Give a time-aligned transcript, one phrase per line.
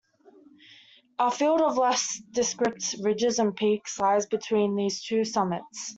[1.19, 5.89] A field of less descript ridges and peaks lies between these two summits.